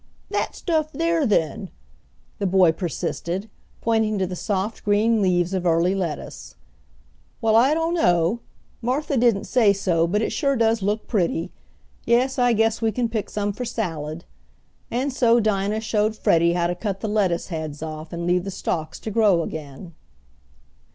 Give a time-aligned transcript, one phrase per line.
[0.31, 1.69] "That stuff there, then,"
[2.39, 3.51] the boy persisted,
[3.81, 6.55] pointing to the soft green leaves of early lettuce.
[7.39, 8.39] "Well, I dunno.
[8.81, 11.51] Martha didn't say so, but it sure does look pretty.
[12.03, 14.25] Yes, I guess we kin pick some fo' salad,"
[14.89, 18.49] and so Dinah showed Freddie how to cut the lettuce heads off and leave the
[18.49, 19.93] stalks to grow again.